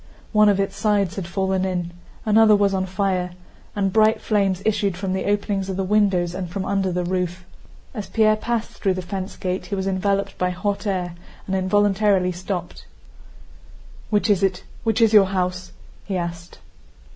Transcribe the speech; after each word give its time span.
One 0.31 0.49
of 0.49 0.59
its 0.59 0.75
sides 0.75 1.15
had 1.15 1.27
fallen 1.27 1.63
in, 1.63 1.91
another 2.25 2.55
was 2.55 2.73
on 2.73 2.87
fire, 2.87 3.33
and 3.75 3.93
bright 3.93 4.19
flames 4.19 4.63
issued 4.65 4.97
from 4.97 5.13
the 5.13 5.25
openings 5.25 5.69
of 5.69 5.77
the 5.77 5.83
windows 5.83 6.33
and 6.33 6.49
from 6.49 6.65
under 6.65 6.91
the 6.91 7.03
roof. 7.03 7.45
As 7.93 8.07
Pierre 8.09 8.35
passed 8.35 8.71
through 8.71 8.95
the 8.95 9.03
fence 9.03 9.35
gate, 9.35 9.67
he 9.67 9.75
was 9.75 9.85
enveloped 9.85 10.39
by 10.39 10.49
hot 10.49 10.87
air 10.87 11.13
and 11.45 11.55
involuntarily 11.55 12.31
stopped. 12.31 12.87
"Which 14.09 14.27
is 14.27 14.41
it? 14.41 14.63
Which 14.83 15.01
is 15.01 15.13
your 15.13 15.25
house?" 15.27 15.71
he 16.03 16.17
asked. 16.17 16.57